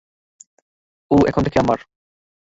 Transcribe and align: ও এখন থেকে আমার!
ও 1.11 1.15
এখন 1.27 1.41
থেকে 1.43 1.57
আমার! 1.59 1.79